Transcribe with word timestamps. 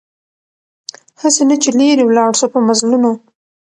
هسي 1.21 1.43
نه 1.49 1.55
چي 1.61 1.69
لیري 1.79 2.03
ولاړ 2.07 2.31
سو 2.39 2.45
په 2.53 2.59
مزلونو 2.67 3.11